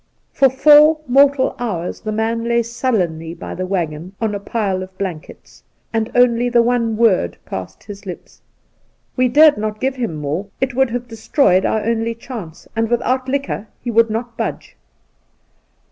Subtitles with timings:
[0.33, 4.97] For four mortal hours the man lay sullenly by the waggon on a pile of
[4.97, 5.61] blankets,
[5.93, 8.41] and only the one word passed his lips.
[9.15, 13.29] We dared not give him more— ^it would have destroyed our only chance; and without
[13.29, 14.75] liquor he would not budge.